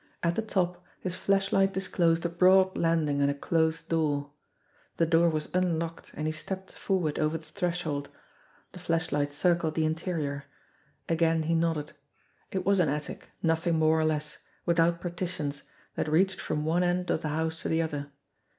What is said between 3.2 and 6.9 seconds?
and a closed door. The door was unlocked, and he stepped